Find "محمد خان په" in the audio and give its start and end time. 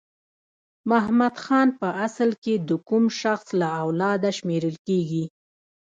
0.89-1.87